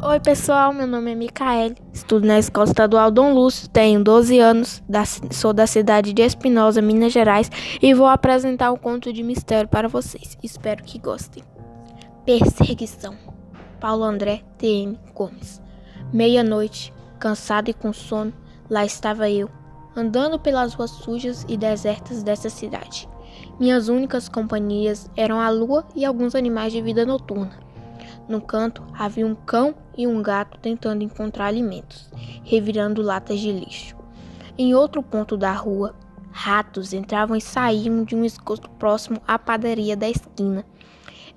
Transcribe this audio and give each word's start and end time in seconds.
Oi, 0.00 0.20
pessoal, 0.20 0.72
meu 0.72 0.86
nome 0.86 1.10
é 1.10 1.14
Micaele, 1.16 1.74
estudo 1.92 2.24
na 2.24 2.38
Escola 2.38 2.68
Estadual 2.68 3.10
Dom 3.10 3.32
Lúcio, 3.34 3.68
tenho 3.68 4.02
12 4.02 4.38
anos, 4.38 4.80
da, 4.88 5.04
sou 5.04 5.52
da 5.52 5.66
cidade 5.66 6.12
de 6.12 6.22
Espinosa, 6.22 6.80
Minas 6.80 7.12
Gerais, 7.12 7.50
e 7.82 7.92
vou 7.92 8.06
apresentar 8.06 8.70
um 8.70 8.76
conto 8.76 9.12
de 9.12 9.24
mistério 9.24 9.68
para 9.68 9.88
vocês. 9.88 10.38
Espero 10.40 10.84
que 10.84 11.00
gostem. 11.00 11.42
Perseguição. 12.24 13.16
Paulo 13.80 14.04
André 14.04 14.44
TM 14.56 14.96
Gomes. 15.12 15.60
Meia-noite, 16.12 16.94
cansado 17.18 17.68
e 17.68 17.74
com 17.74 17.92
sono, 17.92 18.32
lá 18.70 18.84
estava 18.84 19.28
eu, 19.28 19.50
andando 19.96 20.38
pelas 20.38 20.74
ruas 20.74 20.92
sujas 20.92 21.44
e 21.48 21.56
desertas 21.56 22.22
dessa 22.22 22.48
cidade. 22.48 23.08
Minhas 23.58 23.88
únicas 23.88 24.28
companhias 24.28 25.10
eram 25.16 25.40
a 25.40 25.50
lua 25.50 25.84
e 25.96 26.04
alguns 26.04 26.36
animais 26.36 26.72
de 26.72 26.80
vida 26.80 27.04
noturna. 27.04 27.67
No 28.28 28.42
canto 28.42 28.84
havia 28.92 29.26
um 29.26 29.34
cão 29.34 29.74
e 29.96 30.06
um 30.06 30.22
gato 30.22 30.58
tentando 30.58 31.02
encontrar 31.02 31.46
alimentos, 31.46 32.10
revirando 32.44 33.00
latas 33.00 33.40
de 33.40 33.50
lixo. 33.50 33.96
Em 34.58 34.74
outro 34.74 35.02
ponto 35.02 35.34
da 35.34 35.52
rua, 35.52 35.94
ratos 36.30 36.92
entravam 36.92 37.34
e 37.34 37.40
saíam 37.40 38.04
de 38.04 38.14
um 38.14 38.24
esgoto 38.24 38.68
próximo 38.70 39.22
à 39.26 39.38
padaria 39.38 39.96
da 39.96 40.10
esquina. 40.10 40.64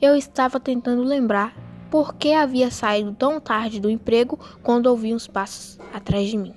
Eu 0.00 0.16
estava 0.16 0.58
tentando 0.58 1.02
lembrar 1.04 1.54
por 1.90 2.14
que 2.14 2.32
havia 2.32 2.70
saído 2.70 3.12
tão 3.12 3.40
tarde 3.40 3.80
do 3.80 3.88
emprego 3.88 4.38
quando 4.62 4.86
ouvi 4.86 5.14
uns 5.14 5.28
passos 5.28 5.78
atrás 5.94 6.28
de 6.28 6.36
mim. 6.36 6.54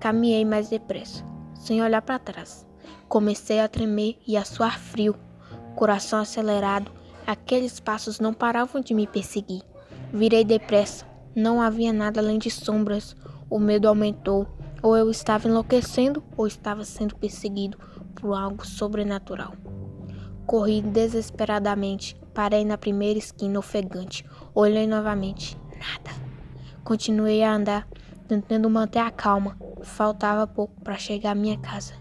Caminhei 0.00 0.44
mais 0.44 0.68
depressa, 0.68 1.24
sem 1.54 1.80
olhar 1.80 2.02
para 2.02 2.18
trás. 2.18 2.66
Comecei 3.08 3.60
a 3.60 3.68
tremer 3.68 4.18
e 4.26 4.36
a 4.36 4.44
suar 4.44 4.80
frio, 4.80 5.14
coração 5.76 6.20
acelerado 6.20 6.90
Aqueles 7.26 7.80
passos 7.80 8.20
não 8.20 8.32
paravam 8.32 8.80
de 8.80 8.94
me 8.94 9.04
perseguir. 9.04 9.62
Virei 10.12 10.44
depressa. 10.44 11.04
Não 11.34 11.60
havia 11.60 11.92
nada 11.92 12.20
além 12.20 12.38
de 12.38 12.50
sombras. 12.50 13.16
O 13.50 13.58
medo 13.58 13.88
aumentou. 13.88 14.46
Ou 14.80 14.96
eu 14.96 15.10
estava 15.10 15.48
enlouquecendo 15.48 16.22
ou 16.36 16.46
estava 16.46 16.84
sendo 16.84 17.16
perseguido 17.16 17.78
por 18.14 18.32
algo 18.32 18.64
sobrenatural. 18.64 19.54
Corri 20.46 20.80
desesperadamente. 20.80 22.16
Parei 22.32 22.64
na 22.64 22.78
primeira 22.78 23.18
esquina 23.18 23.58
ofegante. 23.58 24.24
Olhei 24.54 24.86
novamente. 24.86 25.58
Nada. 25.72 26.16
Continuei 26.84 27.42
a 27.42 27.52
andar, 27.52 27.88
tentando 28.28 28.70
manter 28.70 29.00
a 29.00 29.10
calma. 29.10 29.56
Faltava 29.82 30.46
pouco 30.46 30.80
para 30.80 30.96
chegar 30.96 31.32
à 31.32 31.34
minha 31.34 31.58
casa. 31.58 31.94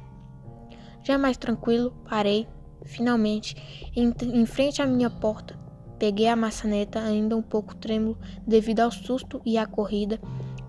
Já 1.01 1.17
mais 1.17 1.37
tranquilo, 1.37 1.91
parei, 2.07 2.47
Finalmente, 2.85 3.91
em, 3.95 4.13
em 4.21 4.45
frente 4.45 4.81
à 4.81 4.85
minha 4.85 5.09
porta, 5.09 5.57
peguei 5.97 6.27
a 6.27 6.35
maçaneta, 6.35 6.99
ainda 6.99 7.35
um 7.35 7.41
pouco 7.41 7.75
trêmulo 7.75 8.17
devido 8.45 8.81
ao 8.81 8.91
susto 8.91 9.41
e 9.45 9.57
à 9.57 9.65
corrida. 9.65 10.19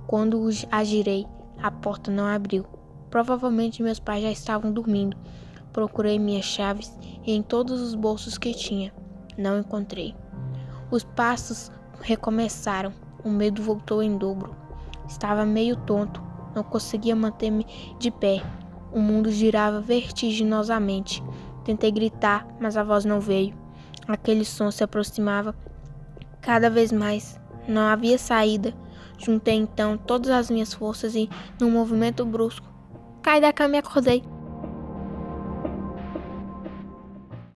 Quando 0.06 0.48
a 0.70 0.84
girei, 0.84 1.27
a 1.62 1.70
porta 1.70 2.11
não 2.11 2.27
abriu. 2.27 2.64
Provavelmente 3.11 3.83
meus 3.83 4.00
pais 4.00 4.23
já 4.23 4.31
estavam 4.31 4.73
dormindo. 4.73 5.17
Procurei 5.73 6.19
minhas 6.19 6.45
chaves 6.45 6.97
em 7.27 7.42
todos 7.42 7.81
os 7.81 7.95
bolsos 7.95 8.39
que 8.39 8.55
tinha. 8.55 8.92
Não 9.36 9.58
encontrei. 9.58 10.14
Os 10.91 11.05
passos 11.05 11.70
recomeçaram. 12.01 12.92
O 13.25 13.28
medo 13.28 13.62
voltou 13.62 14.03
em 14.03 14.17
dobro. 14.17 14.55
Estava 15.08 15.45
meio 15.45 15.77
tonto. 15.77 16.23
Não 16.55 16.62
conseguia 16.62 17.14
manter-me 17.14 17.67
de 17.98 18.11
pé. 18.11 18.42
O 18.92 19.01
mundo 19.01 19.30
girava 19.30 19.80
vertiginosamente. 19.80 21.23
Tentei 21.67 21.91
gritar, 21.91 22.47
mas 22.61 22.77
a 22.77 22.84
voz 22.84 23.05
não 23.05 23.19
veio. 23.19 23.53
Aquele 24.06 24.45
som 24.45 24.70
se 24.70 24.84
aproximava 24.84 25.53
cada 26.41 26.70
vez 26.70 26.92
mais. 26.92 27.41
Não 27.67 27.83
havia 27.83 28.17
saída. 28.19 28.73
Juntei 29.19 29.56
então 29.56 29.98
todas 29.98 30.31
as 30.31 30.48
minhas 30.48 30.73
forças 30.73 31.17
e, 31.17 31.29
num 31.61 31.68
movimento 31.68 32.24
brusco, 32.24 32.73
caí 33.20 33.40
da 33.40 33.52
cama 33.52 33.74
e 33.74 33.79
acordei. 33.79 34.23